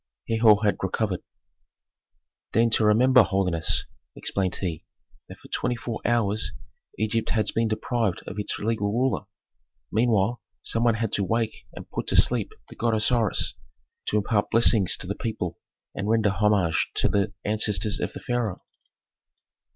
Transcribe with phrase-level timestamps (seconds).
[0.27, 1.21] Herhor had recovered.
[2.53, 3.85] "Deign to remember, holiness,"
[4.15, 4.83] explained he,
[5.29, 6.53] "that for twenty four hours
[6.97, 9.25] Egypt has been deprived of its legal ruler.
[9.91, 13.53] Meanwhile some one had to wake and put to sleep the god Osiris,
[14.07, 15.59] to impart blessings to the people
[15.93, 18.63] and render homage to the ancestors of the pharaoh.